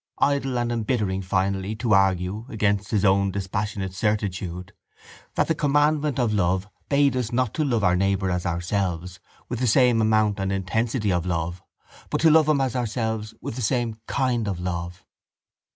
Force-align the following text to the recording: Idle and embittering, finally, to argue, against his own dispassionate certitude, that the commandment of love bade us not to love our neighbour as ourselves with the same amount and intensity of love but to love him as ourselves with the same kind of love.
Idle 0.17 0.57
and 0.57 0.71
embittering, 0.71 1.21
finally, 1.21 1.75
to 1.75 1.93
argue, 1.93 2.47
against 2.49 2.89
his 2.89 3.05
own 3.05 3.29
dispassionate 3.29 3.93
certitude, 3.93 4.73
that 5.35 5.47
the 5.47 5.53
commandment 5.53 6.17
of 6.17 6.33
love 6.33 6.67
bade 6.89 7.15
us 7.15 7.31
not 7.31 7.53
to 7.53 7.63
love 7.63 7.83
our 7.83 7.95
neighbour 7.95 8.31
as 8.31 8.43
ourselves 8.43 9.19
with 9.47 9.59
the 9.59 9.67
same 9.67 10.01
amount 10.01 10.39
and 10.39 10.51
intensity 10.51 11.11
of 11.11 11.27
love 11.27 11.61
but 12.09 12.19
to 12.21 12.31
love 12.31 12.47
him 12.49 12.59
as 12.61 12.75
ourselves 12.75 13.35
with 13.41 13.55
the 13.55 13.61
same 13.61 13.93
kind 14.07 14.47
of 14.47 14.59
love. 14.59 15.05